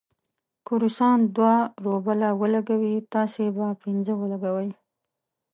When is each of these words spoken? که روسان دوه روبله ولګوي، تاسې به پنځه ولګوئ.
که 0.65 0.73
روسان 0.81 1.19
دوه 1.35 1.55
روبله 1.85 2.29
ولګوي، 2.41 2.95
تاسې 3.13 3.43
به 3.55 3.67
پنځه 3.83 4.13
ولګوئ. 4.17 4.69